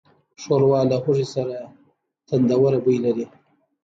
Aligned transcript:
ښوروا 0.41 0.81
له 0.89 0.95
هوږې 1.03 1.27
سره 1.35 1.55
تندهوره 2.27 2.79
بوی 2.83 2.97
لري. 3.05 3.25